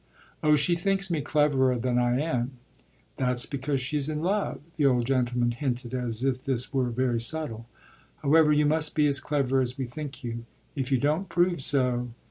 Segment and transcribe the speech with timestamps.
[0.41, 2.53] "Oh she thinks me cleverer than I am."
[3.17, 7.67] "That's because she's in love," the old gentleman hinted as if this were very subtle.
[8.23, 10.45] "However, you must be as clever as we think you.
[10.75, 12.07] If you don't prove so